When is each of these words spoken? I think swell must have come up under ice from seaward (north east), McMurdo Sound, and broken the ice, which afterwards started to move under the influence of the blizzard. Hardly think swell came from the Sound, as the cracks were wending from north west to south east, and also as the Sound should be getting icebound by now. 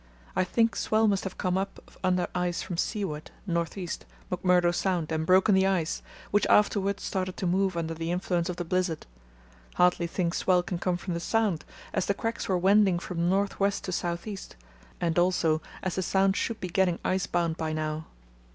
I 0.35 0.43
think 0.43 0.75
swell 0.75 1.07
must 1.07 1.25
have 1.25 1.37
come 1.37 1.59
up 1.59 1.79
under 2.03 2.25
ice 2.33 2.63
from 2.63 2.75
seaward 2.75 3.29
(north 3.45 3.77
east), 3.77 4.07
McMurdo 4.31 4.73
Sound, 4.73 5.11
and 5.11 5.27
broken 5.27 5.53
the 5.53 5.67
ice, 5.67 6.01
which 6.31 6.47
afterwards 6.47 7.03
started 7.03 7.37
to 7.37 7.45
move 7.45 7.77
under 7.77 7.93
the 7.93 8.09
influence 8.11 8.49
of 8.49 8.55
the 8.55 8.65
blizzard. 8.65 9.05
Hardly 9.75 10.07
think 10.07 10.33
swell 10.33 10.63
came 10.63 10.79
from 10.97 11.13
the 11.13 11.19
Sound, 11.19 11.65
as 11.93 12.07
the 12.07 12.15
cracks 12.15 12.49
were 12.49 12.57
wending 12.57 12.97
from 12.97 13.29
north 13.29 13.59
west 13.59 13.83
to 13.83 13.91
south 13.91 14.25
east, 14.25 14.55
and 14.99 15.19
also 15.19 15.61
as 15.83 15.93
the 15.97 16.01
Sound 16.01 16.35
should 16.35 16.59
be 16.59 16.67
getting 16.67 16.97
icebound 17.05 17.57
by 17.57 17.71
now. 17.71 18.05